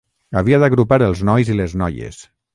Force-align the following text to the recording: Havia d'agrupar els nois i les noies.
Havia 0.39 0.59
d'agrupar 0.63 0.99
els 1.09 1.21
nois 1.31 1.53
i 1.57 1.59
les 1.61 1.79
noies. 1.85 2.21